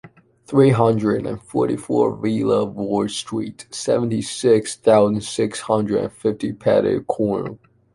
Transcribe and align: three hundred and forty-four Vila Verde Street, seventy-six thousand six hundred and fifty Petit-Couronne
three 0.47 0.71
hundred 0.71 1.27
and 1.27 1.39
forty-four 1.43 2.15
Vila 2.17 2.67
Verde 2.71 3.13
Street, 3.13 3.67
seventy-six 3.69 4.75
thousand 4.77 5.21
six 5.23 5.59
hundred 5.59 6.03
and 6.03 6.11
fifty 6.11 6.51
Petit-Couronne 6.53 7.59